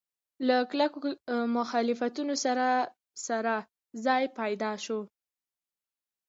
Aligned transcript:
له 0.47 0.57
کلکو 0.71 0.99
مخالفتونو 1.57 2.33
سره 2.45 2.67
سره 3.27 3.53
ځای 4.05 4.23
پیدا 4.39 4.71
شو. 4.83 4.99